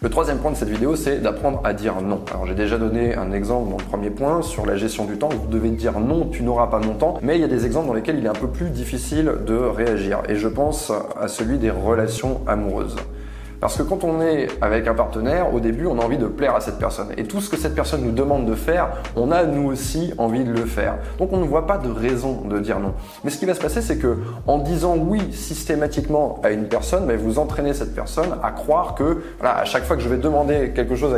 Le 0.00 0.10
troisième 0.10 0.38
point 0.38 0.52
de 0.52 0.56
cette 0.56 0.68
vidéo, 0.68 0.94
c'est 0.94 1.18
d'apprendre 1.18 1.60
à 1.64 1.74
dire 1.74 2.00
non. 2.00 2.20
Alors 2.30 2.46
j'ai 2.46 2.54
déjà 2.54 2.78
donné 2.78 3.16
un 3.16 3.32
exemple 3.32 3.70
dans 3.70 3.78
le 3.78 3.82
premier 3.82 4.10
point 4.10 4.42
sur 4.42 4.64
la 4.64 4.76
gestion 4.76 5.06
du 5.06 5.18
temps. 5.18 5.28
Vous 5.28 5.48
devez 5.48 5.70
dire 5.70 5.98
non, 5.98 6.28
tu 6.28 6.44
n'auras 6.44 6.68
pas 6.68 6.78
mon 6.78 6.94
temps. 6.94 7.18
Mais 7.20 7.34
il 7.34 7.40
y 7.40 7.44
a 7.44 7.48
des 7.48 7.66
exemples 7.66 7.88
dans 7.88 7.94
lesquels 7.94 8.16
il 8.16 8.24
est 8.24 8.28
un 8.28 8.32
peu 8.32 8.46
plus 8.46 8.70
difficile 8.70 9.32
de 9.44 9.56
réagir. 9.56 10.22
Et 10.28 10.36
je 10.36 10.46
pense 10.46 10.92
à 11.20 11.26
celui 11.26 11.58
des 11.58 11.70
relations 11.70 12.40
amoureuses. 12.46 12.94
Parce 13.60 13.76
que 13.76 13.82
quand 13.82 14.04
on 14.04 14.20
est 14.20 14.48
avec 14.60 14.86
un 14.86 14.94
partenaire, 14.94 15.52
au 15.52 15.60
début, 15.60 15.86
on 15.86 15.98
a 15.98 16.04
envie 16.04 16.18
de 16.18 16.26
plaire 16.26 16.54
à 16.54 16.60
cette 16.60 16.78
personne. 16.78 17.08
Et 17.16 17.24
tout 17.24 17.40
ce 17.40 17.50
que 17.50 17.56
cette 17.56 17.74
personne 17.74 18.02
nous 18.02 18.12
demande 18.12 18.46
de 18.46 18.54
faire, 18.54 18.90
on 19.16 19.32
a 19.32 19.44
nous 19.44 19.68
aussi 19.68 20.12
envie 20.18 20.44
de 20.44 20.52
le 20.52 20.64
faire. 20.64 20.94
Donc 21.18 21.32
on 21.32 21.38
ne 21.38 21.44
voit 21.44 21.66
pas 21.66 21.78
de 21.78 21.90
raison 21.90 22.42
de 22.42 22.58
dire 22.60 22.78
non. 22.78 22.94
Mais 23.24 23.30
ce 23.30 23.38
qui 23.38 23.46
va 23.46 23.54
se 23.54 23.60
passer, 23.60 23.82
c'est 23.82 23.98
que 23.98 24.18
en 24.46 24.58
disant 24.58 24.96
oui 24.96 25.32
systématiquement 25.32 26.40
à 26.44 26.50
une 26.50 26.66
personne, 26.66 27.06
ben, 27.06 27.16
vous 27.16 27.38
entraînez 27.38 27.74
cette 27.74 27.94
personne 27.94 28.36
à 28.42 28.50
croire 28.52 28.94
que 28.94 29.22
voilà, 29.40 29.58
à 29.58 29.64
chaque 29.64 29.84
fois 29.84 29.96
que 29.96 30.02
je 30.02 30.08
vais 30.08 30.18
demander 30.18 30.72
quelque 30.74 30.94
chose 30.94 31.14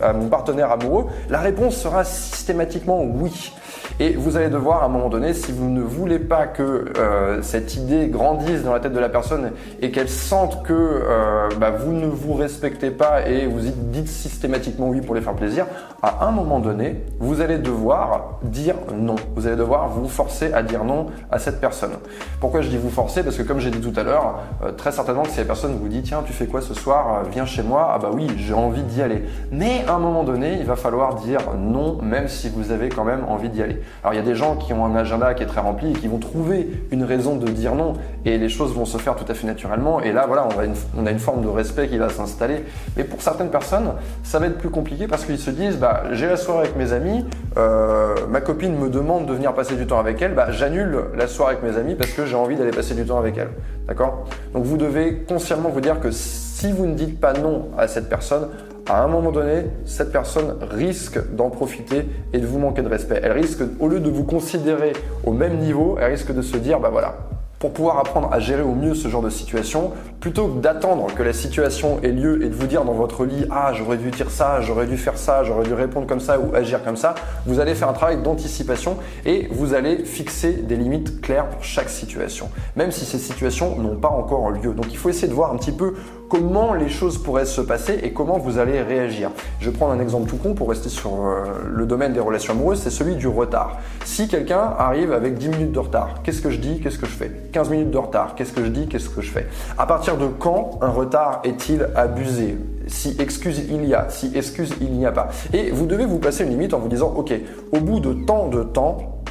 à 0.00 0.12
mon 0.12 0.28
partenaire 0.28 0.70
amoureux, 0.70 1.06
la 1.28 1.40
réponse 1.40 1.76
sera 1.76 2.04
systématiquement 2.04 3.02
oui. 3.02 3.52
Et 3.98 4.12
vous 4.12 4.36
allez 4.36 4.48
devoir 4.48 4.82
à 4.82 4.86
un 4.86 4.88
moment 4.88 5.08
donné, 5.08 5.34
si 5.34 5.52
vous 5.52 5.68
ne 5.68 5.82
voulez 5.82 6.18
pas 6.18 6.46
que 6.46 6.84
euh, 6.98 7.42
cette 7.42 7.74
idée 7.76 8.08
grandisse 8.08 8.62
dans 8.62 8.72
la 8.72 8.80
tête 8.80 8.92
de 8.92 9.00
la 9.00 9.08
personne 9.08 9.52
et 9.82 9.90
qu'elle 9.90 10.08
sente 10.08 10.62
que 10.62 10.72
euh, 10.72 11.48
bah, 11.58 11.70
vous 11.70 11.92
ne 11.92 12.06
vous 12.06 12.34
respectez 12.34 12.90
pas 12.90 13.26
et 13.26 13.46
vous 13.46 13.60
dites 13.60 14.08
systématiquement 14.08 14.88
oui 14.88 15.00
pour 15.00 15.14
les 15.14 15.20
faire 15.20 15.34
plaisir, 15.34 15.66
à 16.02 16.26
un 16.26 16.30
moment 16.30 16.60
donné, 16.60 17.04
vous 17.18 17.40
allez 17.40 17.58
devoir 17.58 18.38
dire 18.42 18.74
non. 18.94 19.16
Vous 19.34 19.46
allez 19.46 19.56
devoir 19.56 19.88
vous 19.88 20.08
forcer 20.08 20.52
à 20.52 20.62
dire 20.62 20.84
non 20.84 21.06
à 21.30 21.38
cette 21.38 21.60
personne. 21.60 21.92
Pourquoi 22.40 22.62
je 22.62 22.68
dis 22.68 22.78
vous 22.78 22.90
forcer? 22.90 23.22
Parce 23.22 23.36
que 23.36 23.42
comme 23.42 23.60
j'ai 23.60 23.70
dit 23.70 23.80
tout 23.80 23.98
à 23.98 24.02
l'heure, 24.02 24.40
euh, 24.62 24.72
très 24.72 24.92
certainement 24.92 25.22
que 25.22 25.30
si 25.30 25.38
la 25.38 25.44
personne 25.44 25.76
vous 25.80 25.88
dit 25.88 26.02
tiens 26.02 26.22
tu 26.24 26.32
fais 26.32 26.46
quoi 26.46 26.60
ce 26.60 26.74
soir? 26.74 27.24
Viens 27.30 27.46
chez 27.46 27.62
moi. 27.62 27.90
Ah 27.94 27.98
bah 27.98 28.10
oui, 28.12 28.28
j'ai 28.36 28.54
envie 28.54 28.82
d'y 28.82 29.02
aller. 29.02 29.24
Mais 29.50 29.84
à 29.86 29.94
un 29.94 29.98
moment 29.98 30.24
donné, 30.24 30.56
il 30.58 30.66
va 30.66 30.76
falloir 30.76 31.16
dire 31.16 31.40
non 31.58 32.00
même 32.02 32.28
si 32.28 32.48
vous 32.48 32.72
avez 32.72 32.88
quand 32.88 33.04
même 33.04 33.24
envie 33.28 33.48
d'y 33.48 33.62
aller. 33.62 33.80
Alors 34.02 34.14
il 34.14 34.16
y 34.16 34.20
a 34.20 34.24
des 34.24 34.34
gens 34.34 34.56
qui 34.56 34.72
ont 34.72 34.84
un 34.84 34.94
agenda 34.94 35.34
qui 35.34 35.42
est 35.42 35.46
très 35.46 35.60
rempli 35.60 35.90
et 35.90 35.94
qui 35.94 36.08
vont 36.08 36.18
trouver 36.18 36.70
une 36.90 37.04
raison 37.04 37.36
de 37.36 37.46
dire 37.48 37.74
non 37.74 37.94
et 38.24 38.38
les 38.38 38.48
choses 38.48 38.74
vont 38.74 38.84
se 38.84 38.98
faire 38.98 39.16
tout 39.16 39.24
à 39.28 39.34
fait 39.34 39.46
naturellement 39.46 40.00
et 40.00 40.12
là 40.12 40.26
voilà 40.26 40.46
on, 40.46 41.02
on 41.02 41.06
a 41.06 41.10
une 41.10 41.18
forme 41.18 41.42
de 41.42 41.48
respect 41.48 41.88
qui 41.88 41.98
va 41.98 42.08
s'installer. 42.08 42.64
Mais 42.96 43.04
pour 43.04 43.22
certaines 43.22 43.50
personnes 43.50 43.92
ça 44.22 44.38
va 44.38 44.46
être 44.46 44.58
plus 44.58 44.70
compliqué 44.70 45.06
parce 45.06 45.24
qu'ils 45.24 45.38
se 45.38 45.50
disent 45.50 45.76
bah 45.76 46.04
j'ai 46.12 46.26
la 46.26 46.36
soirée 46.36 46.60
avec 46.60 46.76
mes 46.76 46.92
amis, 46.92 47.24
euh, 47.56 48.14
ma 48.28 48.40
copine 48.40 48.76
me 48.76 48.88
demande 48.88 49.26
de 49.26 49.32
venir 49.32 49.54
passer 49.54 49.76
du 49.76 49.86
temps 49.86 49.98
avec 49.98 50.20
elle, 50.22 50.34
bah 50.34 50.50
j'annule 50.50 51.04
la 51.16 51.26
soirée 51.26 51.56
avec 51.56 51.70
mes 51.70 51.78
amis 51.78 51.94
parce 51.94 52.10
que 52.12 52.26
j'ai 52.26 52.36
envie 52.36 52.56
d'aller 52.56 52.70
passer 52.70 52.94
du 52.94 53.04
temps 53.04 53.18
avec 53.18 53.36
elle. 53.38 53.50
D'accord? 53.86 54.24
Donc 54.54 54.64
vous 54.64 54.76
devez 54.76 55.24
consciemment 55.28 55.68
vous 55.68 55.80
dire 55.80 56.00
que 56.00 56.10
si 56.10 56.72
vous 56.72 56.86
ne 56.86 56.94
dites 56.94 57.20
pas 57.20 57.32
non 57.32 57.68
à 57.78 57.88
cette 57.88 58.08
personne, 58.08 58.48
à 58.90 59.04
un 59.04 59.06
moment 59.06 59.30
donné, 59.30 59.66
cette 59.84 60.10
personne 60.10 60.56
risque 60.68 61.20
d'en 61.36 61.48
profiter 61.48 62.08
et 62.32 62.38
de 62.38 62.46
vous 62.46 62.58
manquer 62.58 62.82
de 62.82 62.88
respect. 62.88 63.20
Elle 63.22 63.32
risque, 63.32 63.60
au 63.78 63.86
lieu 63.86 64.00
de 64.00 64.10
vous 64.10 64.24
considérer 64.24 64.94
au 65.24 65.32
même 65.32 65.58
niveau, 65.58 65.96
elle 66.00 66.10
risque 66.10 66.34
de 66.34 66.42
se 66.42 66.56
dire, 66.56 66.80
bah 66.80 66.88
voilà, 66.90 67.14
pour 67.60 67.72
pouvoir 67.72 67.98
apprendre 67.98 68.32
à 68.32 68.40
gérer 68.40 68.62
au 68.62 68.74
mieux 68.74 68.94
ce 68.94 69.06
genre 69.06 69.22
de 69.22 69.30
situation, 69.30 69.92
plutôt 70.18 70.48
que 70.48 70.60
d'attendre 70.60 71.06
que 71.14 71.22
la 71.22 71.34
situation 71.34 72.00
ait 72.02 72.08
lieu 72.08 72.42
et 72.42 72.48
de 72.48 72.54
vous 72.54 72.66
dire 72.66 72.84
dans 72.84 72.94
votre 72.94 73.26
lit 73.26 73.44
ah 73.50 73.72
j'aurais 73.74 73.98
dû 73.98 74.10
dire 74.10 74.30
ça, 74.30 74.62
j'aurais 74.62 74.86
dû 74.86 74.96
faire 74.96 75.18
ça, 75.18 75.44
j'aurais 75.44 75.64
dû 75.64 75.74
répondre 75.74 76.06
comme 76.06 76.20
ça 76.20 76.40
ou 76.40 76.54
agir 76.54 76.82
comme 76.82 76.96
ça, 76.96 77.14
vous 77.44 77.60
allez 77.60 77.74
faire 77.74 77.90
un 77.90 77.92
travail 77.92 78.22
d'anticipation 78.22 78.96
et 79.26 79.46
vous 79.50 79.74
allez 79.74 80.04
fixer 80.04 80.52
des 80.52 80.76
limites 80.76 81.20
claires 81.20 81.48
pour 81.50 81.62
chaque 81.62 81.90
situation, 81.90 82.48
même 82.76 82.92
si 82.92 83.04
ces 83.04 83.18
situations 83.18 83.76
n'ont 83.76 83.96
pas 83.96 84.08
encore 84.08 84.50
lieu. 84.50 84.72
Donc 84.72 84.86
il 84.90 84.96
faut 84.96 85.10
essayer 85.10 85.28
de 85.28 85.34
voir 85.34 85.52
un 85.52 85.56
petit 85.56 85.72
peu 85.72 85.94
comment 86.30 86.74
les 86.74 86.88
choses 86.88 87.18
pourraient 87.18 87.44
se 87.44 87.60
passer 87.60 87.98
et 88.02 88.12
comment 88.12 88.38
vous 88.38 88.58
allez 88.58 88.80
réagir. 88.80 89.30
Je 89.58 89.68
vais 89.68 89.76
prendre 89.76 89.92
un 89.92 90.00
exemple 90.00 90.30
tout 90.30 90.36
con 90.36 90.54
pour 90.54 90.70
rester 90.70 90.88
sur 90.88 91.12
euh, 91.12 91.44
le 91.68 91.84
domaine 91.84 92.12
des 92.12 92.20
relations 92.20 92.54
amoureuses, 92.54 92.80
c'est 92.80 92.90
celui 92.90 93.16
du 93.16 93.26
retard. 93.26 93.78
Si 94.04 94.28
quelqu'un 94.28 94.72
arrive 94.78 95.12
avec 95.12 95.34
10 95.34 95.48
minutes 95.48 95.72
de 95.72 95.78
retard, 95.80 96.22
qu'est-ce 96.22 96.40
que 96.40 96.50
je 96.50 96.58
dis, 96.58 96.80
qu'est-ce 96.80 96.98
que 96.98 97.06
je 97.06 97.10
fais? 97.10 97.30
15 97.52 97.68
minutes 97.70 97.90
de 97.90 97.98
retard, 97.98 98.36
qu'est-ce 98.36 98.52
que 98.52 98.64
je 98.64 98.70
dis, 98.70 98.86
qu'est-ce 98.86 99.10
que 99.10 99.20
je 99.20 99.30
fais? 99.30 99.48
À 99.76 99.86
partir 99.86 100.16
de 100.16 100.28
quand 100.28 100.78
un 100.80 100.90
retard 100.90 101.42
est-il 101.42 101.88
abusé? 101.96 102.56
Si 102.86 103.16
excuse 103.18 103.64
il 103.68 103.84
y 103.84 103.94
a, 103.94 104.08
si 104.08 104.30
excuse 104.34 104.72
il 104.80 104.92
n'y 104.92 105.06
a 105.06 105.12
pas. 105.12 105.28
Et 105.52 105.72
vous 105.72 105.86
devez 105.86 106.06
vous 106.06 106.20
passer 106.20 106.44
une 106.44 106.50
limite 106.50 106.74
en 106.74 106.78
vous 106.78 106.88
disant, 106.88 107.12
ok, 107.16 107.34
au 107.72 107.80
bout 107.80 107.98
de 107.98 108.12
tant 108.12 108.48
de 108.48 108.62
temps, 108.62 109.22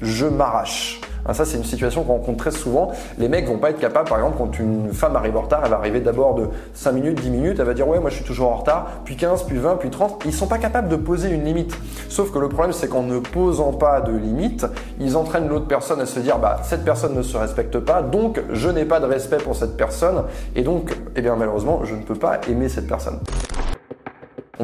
je 0.00 0.26
m'arrache. 0.26 1.00
Ah, 1.26 1.34
ça, 1.34 1.44
c'est 1.44 1.56
une 1.56 1.64
situation 1.64 2.04
qu'on 2.04 2.14
rencontre 2.14 2.38
très 2.38 2.50
souvent. 2.50 2.92
Les 3.18 3.28
mecs 3.28 3.46
vont 3.46 3.58
pas 3.58 3.70
être 3.70 3.78
capables, 3.78 4.08
par 4.08 4.18
exemple, 4.18 4.36
quand 4.38 4.58
une 4.58 4.92
femme 4.92 5.16
arrive 5.16 5.36
en 5.36 5.42
retard, 5.42 5.60
elle 5.64 5.70
va 5.70 5.76
arriver 5.76 6.00
d'abord 6.00 6.34
de 6.34 6.48
5 6.74 6.92
minutes, 6.92 7.20
10 7.20 7.30
minutes, 7.30 7.56
elle 7.58 7.66
va 7.66 7.74
dire 7.74 7.88
ouais, 7.88 7.98
moi 7.98 8.10
je 8.10 8.16
suis 8.16 8.24
toujours 8.24 8.50
en 8.50 8.56
retard, 8.56 8.86
puis 9.04 9.16
15, 9.16 9.44
puis 9.44 9.58
20, 9.58 9.76
puis 9.76 9.90
30. 9.90 10.22
Ils 10.26 10.32
sont 10.32 10.46
pas 10.46 10.58
capables 10.58 10.88
de 10.88 10.96
poser 10.96 11.30
une 11.30 11.44
limite. 11.44 11.76
Sauf 12.08 12.30
que 12.30 12.38
le 12.38 12.48
problème, 12.48 12.72
c'est 12.72 12.88
qu'en 12.88 13.02
ne 13.02 13.18
posant 13.18 13.72
pas 13.72 14.00
de 14.00 14.12
limite, 14.12 14.66
ils 15.00 15.16
entraînent 15.16 15.48
l'autre 15.48 15.66
personne 15.66 16.00
à 16.00 16.06
se 16.06 16.20
dire 16.20 16.38
bah 16.38 16.58
cette 16.62 16.84
personne 16.84 17.14
ne 17.14 17.22
se 17.22 17.36
respecte 17.36 17.78
pas, 17.78 18.02
donc 18.02 18.42
je 18.52 18.68
n'ai 18.68 18.84
pas 18.84 19.00
de 19.00 19.06
respect 19.06 19.38
pour 19.38 19.56
cette 19.56 19.76
personne, 19.76 20.24
et 20.54 20.62
donc, 20.62 20.96
eh 21.16 21.22
bien 21.22 21.36
malheureusement, 21.36 21.80
je 21.84 21.94
ne 21.94 22.02
peux 22.02 22.14
pas 22.14 22.40
aimer 22.48 22.68
cette 22.68 22.86
personne. 22.86 23.18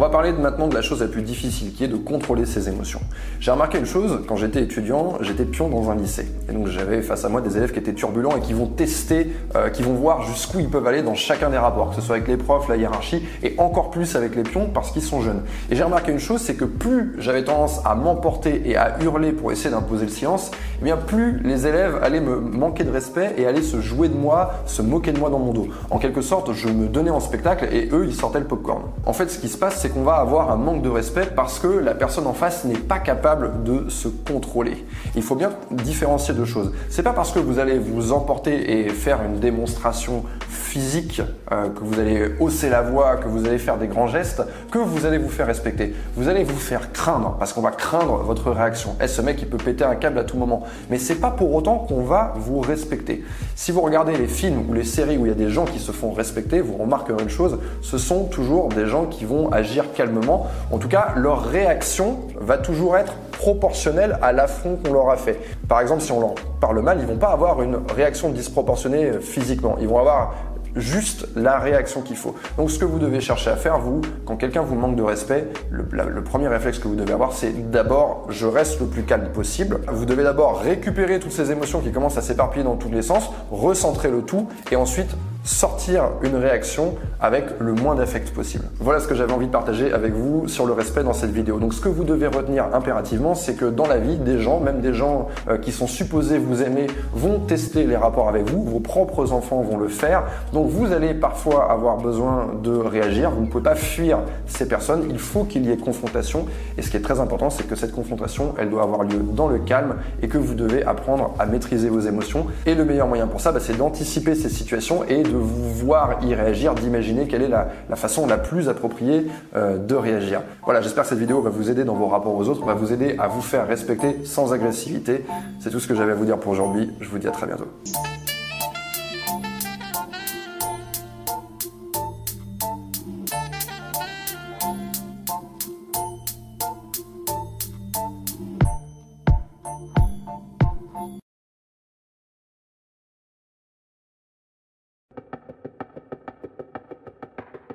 On 0.00 0.04
va 0.04 0.08
parler 0.08 0.32
maintenant 0.32 0.66
de 0.66 0.74
la 0.74 0.80
chose 0.80 1.02
la 1.02 1.08
plus 1.08 1.20
difficile, 1.20 1.74
qui 1.74 1.84
est 1.84 1.88
de 1.88 1.96
contrôler 1.96 2.46
ses 2.46 2.70
émotions. 2.70 3.02
J'ai 3.38 3.50
remarqué 3.50 3.76
une 3.76 3.84
chose, 3.84 4.22
quand 4.26 4.34
j'étais 4.34 4.62
étudiant, 4.62 5.18
j'étais 5.20 5.44
pion 5.44 5.68
dans 5.68 5.90
un 5.90 5.94
lycée. 5.94 6.26
Et 6.48 6.54
donc 6.54 6.68
j'avais 6.68 7.02
face 7.02 7.26
à 7.26 7.28
moi 7.28 7.42
des 7.42 7.58
élèves 7.58 7.70
qui 7.70 7.80
étaient 7.80 7.92
turbulents 7.92 8.34
et 8.34 8.40
qui 8.40 8.54
vont 8.54 8.64
tester, 8.64 9.30
euh, 9.56 9.68
qui 9.68 9.82
vont 9.82 9.92
voir 9.92 10.22
jusqu'où 10.22 10.58
ils 10.58 10.70
peuvent 10.70 10.86
aller 10.86 11.02
dans 11.02 11.14
chacun 11.14 11.50
des 11.50 11.58
rapports, 11.58 11.90
que 11.90 11.96
ce 11.96 12.00
soit 12.00 12.16
avec 12.16 12.28
les 12.28 12.38
profs, 12.38 12.66
la 12.70 12.76
hiérarchie, 12.76 13.22
et 13.42 13.54
encore 13.58 13.90
plus 13.90 14.16
avec 14.16 14.36
les 14.36 14.42
pions 14.42 14.70
parce 14.72 14.90
qu'ils 14.90 15.02
sont 15.02 15.20
jeunes. 15.20 15.42
Et 15.70 15.76
j'ai 15.76 15.82
remarqué 15.82 16.12
une 16.12 16.18
chose, 16.18 16.40
c'est 16.40 16.54
que 16.54 16.64
plus 16.64 17.12
j'avais 17.18 17.44
tendance 17.44 17.82
à 17.84 17.94
m'emporter 17.94 18.62
et 18.64 18.78
à 18.78 18.96
hurler 19.02 19.32
pour 19.32 19.52
essayer 19.52 19.68
d'imposer 19.68 20.06
le 20.06 20.12
silence, 20.12 20.50
eh 20.80 20.84
bien 20.84 20.96
plus 20.96 21.40
les 21.42 21.66
élèves 21.66 21.98
allaient 22.02 22.20
me 22.20 22.40
manquer 22.40 22.84
de 22.84 22.90
respect 22.90 23.34
et 23.36 23.46
allaient 23.46 23.62
se 23.62 23.80
jouer 23.80 24.08
de 24.08 24.16
moi, 24.16 24.52
se 24.66 24.82
moquer 24.82 25.12
de 25.12 25.18
moi 25.18 25.30
dans 25.30 25.38
mon 25.38 25.52
dos. 25.52 25.68
En 25.90 25.98
quelque 25.98 26.22
sorte, 26.22 26.52
je 26.52 26.68
me 26.68 26.86
donnais 26.88 27.10
en 27.10 27.20
spectacle 27.20 27.68
et 27.72 27.88
eux, 27.92 28.06
ils 28.06 28.14
sortaient 28.14 28.40
le 28.40 28.46
popcorn. 28.46 28.82
En 29.06 29.12
fait, 29.12 29.30
ce 29.30 29.38
qui 29.38 29.48
se 29.48 29.58
passe, 29.58 29.80
c'est 29.80 29.90
qu'on 29.90 30.02
va 30.02 30.14
avoir 30.14 30.50
un 30.50 30.56
manque 30.56 30.82
de 30.82 30.88
respect 30.88 31.28
parce 31.34 31.58
que 31.58 31.68
la 31.68 31.94
personne 31.94 32.26
en 32.26 32.32
face 32.32 32.64
n'est 32.64 32.74
pas 32.74 32.98
capable 32.98 33.62
de 33.64 33.88
se 33.88 34.08
contrôler. 34.08 34.84
Il 35.16 35.22
faut 35.22 35.36
bien 35.36 35.50
différencier 35.70 36.34
deux 36.34 36.44
choses. 36.44 36.72
C'est 36.88 37.02
pas 37.02 37.12
parce 37.12 37.32
que 37.32 37.38
vous 37.38 37.58
allez 37.58 37.78
vous 37.78 38.12
emporter 38.12 38.80
et 38.80 38.88
faire 38.88 39.20
une 39.22 39.38
démonstration 39.38 40.24
physique, 40.48 41.22
euh, 41.52 41.68
que 41.68 41.80
vous 41.82 41.98
allez 41.98 42.34
hausser 42.38 42.70
la 42.70 42.82
voix, 42.82 43.16
que 43.16 43.28
vous 43.28 43.46
allez 43.46 43.58
faire 43.58 43.76
des 43.76 43.88
grands 43.88 44.06
gestes, 44.06 44.42
que 44.70 44.78
vous 44.78 45.04
allez 45.06 45.18
vous 45.18 45.28
faire 45.28 45.46
respecter. 45.46 45.94
Vous 46.16 46.28
allez 46.28 46.44
vous 46.44 46.58
faire 46.58 46.92
craindre 46.92 47.36
parce 47.38 47.52
qu'on 47.52 47.60
va 47.60 47.70
craindre 47.70 48.18
votre 48.18 48.50
réaction. 48.50 48.96
Est-ce 49.00 49.16
ce 49.16 49.22
mec 49.22 49.42
il 49.42 49.48
peut 49.48 49.56
péter 49.56 49.84
un 49.84 49.96
câble 49.96 50.18
à 50.18 50.24
tout 50.24 50.36
moment 50.36 50.64
Mais 50.88 50.98
c'est 50.98 51.16
pas 51.16 51.30
pour 51.30 51.54
autant 51.54 51.76
qu'on 51.76 52.02
va 52.02 52.34
vous 52.36 52.60
respecter. 52.60 53.24
Si 53.54 53.72
vous 53.72 53.80
regardez 53.80 54.16
les 54.16 54.26
films 54.26 54.64
ou 54.68 54.72
les 54.72 54.84
séries 54.84 55.18
où 55.18 55.26
il 55.26 55.28
y 55.28 55.32
a 55.32 55.36
des 55.36 55.50
gens 55.50 55.64
qui 55.64 55.78
se 55.78 55.92
font 55.92 56.12
respecter, 56.12 56.60
vous 56.60 56.76
remarquerez 56.76 57.22
une 57.22 57.28
chose, 57.28 57.58
ce 57.82 57.98
sont 57.98 58.24
toujours 58.24 58.68
des 58.68 58.86
gens 58.86 59.06
qui 59.06 59.24
vont 59.24 59.50
agir 59.52 59.92
calmement. 59.92 60.48
En 60.70 60.78
tout 60.78 60.88
cas, 60.88 61.12
leur 61.16 61.44
réaction 61.44 62.18
va 62.40 62.58
toujours 62.58 62.96
être 62.96 63.14
proportionnelle 63.32 64.18
à 64.20 64.32
l'affront 64.32 64.76
qu'on 64.76 64.92
leur 64.92 65.10
a 65.10 65.16
fait. 65.16 65.40
Par 65.66 65.80
exemple, 65.80 66.02
si 66.02 66.12
on 66.12 66.20
leur 66.20 66.34
parle 66.60 66.80
mal, 66.82 66.98
ils 67.00 67.06
vont 67.06 67.16
pas 67.16 67.30
avoir 67.30 67.62
une 67.62 67.78
réaction 67.94 68.28
disproportionnée 68.28 69.12
physiquement. 69.20 69.76
Ils 69.80 69.88
vont 69.88 69.98
avoir 69.98 70.34
juste 70.76 71.28
la 71.36 71.58
réaction 71.58 72.02
qu'il 72.02 72.16
faut. 72.16 72.34
Donc 72.56 72.70
ce 72.70 72.78
que 72.78 72.84
vous 72.84 72.98
devez 72.98 73.20
chercher 73.20 73.50
à 73.50 73.56
faire, 73.56 73.78
vous, 73.78 74.00
quand 74.24 74.36
quelqu'un 74.36 74.62
vous 74.62 74.74
manque 74.74 74.96
de 74.96 75.02
respect, 75.02 75.48
le, 75.70 76.22
premier 76.22 76.48
réflexe 76.48 76.78
que 76.78 76.88
vous 76.88 76.96
devez 76.96 77.12
avoir, 77.12 77.32
c'est 77.32 77.70
d'abord, 77.70 78.26
je 78.28 78.46
reste 78.46 78.80
le 78.80 78.86
plus 78.86 79.02
calme 79.02 79.28
possible. 79.32 79.80
Vous 79.88 80.06
devez 80.06 80.22
d'abord 80.22 80.60
récupérer 80.60 81.20
toutes 81.20 81.32
ces 81.32 81.50
émotions 81.50 81.80
qui 81.80 81.92
commencent 81.92 82.18
à 82.18 82.22
s'éparpiller 82.22 82.64
dans 82.64 82.76
tous 82.76 82.90
les 82.90 83.02
sens, 83.02 83.30
recentrer 83.50 84.10
le 84.10 84.22
tout, 84.22 84.48
et 84.70 84.76
ensuite 84.76 85.10
sortir 85.50 86.10
une 86.22 86.36
réaction 86.36 86.94
avec 87.20 87.44
le 87.58 87.72
moins 87.72 87.96
d'affect 87.96 88.30
possible. 88.30 88.64
Voilà 88.78 89.00
ce 89.00 89.08
que 89.08 89.14
j'avais 89.14 89.32
envie 89.32 89.48
de 89.48 89.52
partager 89.52 89.92
avec 89.92 90.14
vous 90.14 90.46
sur 90.46 90.64
le 90.64 90.72
respect 90.72 91.02
dans 91.02 91.12
cette 91.12 91.32
vidéo. 91.32 91.58
Donc 91.58 91.74
ce 91.74 91.80
que 91.80 91.88
vous 91.88 92.04
devez 92.04 92.28
retenir 92.28 92.66
impérativement, 92.72 93.34
c'est 93.34 93.54
que 93.54 93.64
dans 93.64 93.86
la 93.86 93.98
vie, 93.98 94.16
des 94.16 94.38
gens, 94.38 94.60
même 94.60 94.80
des 94.80 94.94
gens 94.94 95.28
euh, 95.48 95.58
qui 95.58 95.72
sont 95.72 95.88
supposés 95.88 96.38
vous 96.38 96.62
aimer, 96.62 96.86
vont 97.12 97.40
tester 97.40 97.84
les 97.84 97.96
rapports 97.96 98.28
avec 98.28 98.48
vous, 98.48 98.62
vos 98.62 98.78
propres 98.78 99.32
enfants 99.32 99.60
vont 99.62 99.76
le 99.76 99.88
faire. 99.88 100.22
Donc 100.52 100.68
vous 100.68 100.92
allez 100.92 101.14
parfois 101.14 101.70
avoir 101.70 101.96
besoin 101.96 102.50
de 102.62 102.70
réagir, 102.70 103.32
vous 103.32 103.42
ne 103.42 103.46
pouvez 103.46 103.64
pas 103.64 103.74
fuir 103.74 104.20
ces 104.46 104.68
personnes, 104.68 105.06
il 105.10 105.18
faut 105.18 105.42
qu'il 105.42 105.66
y 105.66 105.72
ait 105.72 105.76
confrontation. 105.76 106.46
Et 106.78 106.82
ce 106.82 106.90
qui 106.90 106.96
est 106.96 107.02
très 107.02 107.18
important, 107.18 107.50
c'est 107.50 107.66
que 107.66 107.74
cette 107.74 107.92
confrontation, 107.92 108.54
elle 108.56 108.70
doit 108.70 108.84
avoir 108.84 109.02
lieu 109.02 109.18
dans 109.32 109.48
le 109.48 109.58
calme 109.58 109.96
et 110.22 110.28
que 110.28 110.38
vous 110.38 110.54
devez 110.54 110.84
apprendre 110.84 111.34
à 111.40 111.46
maîtriser 111.46 111.88
vos 111.88 112.00
émotions. 112.00 112.46
Et 112.66 112.76
le 112.76 112.84
meilleur 112.84 113.08
moyen 113.08 113.26
pour 113.26 113.40
ça, 113.40 113.50
bah, 113.50 113.58
c'est 113.60 113.76
d'anticiper 113.76 114.36
ces 114.36 114.48
situations 114.48 115.04
et 115.08 115.24
de 115.24 115.39
vous 115.40 115.72
voir 115.72 116.18
y 116.22 116.34
réagir, 116.34 116.74
d'imaginer 116.74 117.26
quelle 117.26 117.42
est 117.42 117.48
la, 117.48 117.68
façon 117.96 118.26
la 118.26 118.38
plus 118.38 118.68
appropriée 118.68 119.26
euh, 119.56 119.78
de 119.78 119.94
réagir. 119.94 120.42
Voilà, 120.64 120.80
j'espère 120.80 121.04
que 121.04 121.08
cette 121.10 121.18
vidéo 121.18 121.40
va 121.40 121.50
vous 121.50 121.70
aider 121.70 121.84
dans 121.84 121.94
vos 121.94 122.06
rapports 122.06 122.34
aux 122.34 122.48
autres, 122.48 122.64
va 122.64 122.74
vous 122.74 122.92
aider 122.92 123.16
à 123.18 123.28
vous 123.28 123.42
faire 123.42 123.66
respecter 123.66 124.24
sans 124.24 124.52
agressivité. 124.52 125.24
C'est 125.60 125.70
tout 125.70 125.80
ce 125.80 125.88
que 125.88 125.94
j'avais 125.94 126.12
à 126.12 126.16
vous 126.16 126.24
dire 126.24 126.38
pour 126.38 126.52
aujourd'hui. 126.52 126.90
Je 127.00 127.08
vous 127.08 127.18
dis 127.18 127.28
à 127.28 127.32
très 127.32 127.46
bientôt. 127.46 127.66